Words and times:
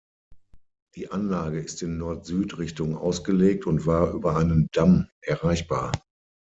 Die 0.95 1.11
Anlage 1.11 1.59
ist 1.59 1.83
in 1.83 1.99
Nord-Süd-Richtung 1.99 2.97
ausgelegt 2.97 3.67
und 3.67 3.85
war 3.85 4.11
über 4.13 4.35
einen 4.35 4.67
Damm 4.73 5.07
erreichbar. 5.23 5.91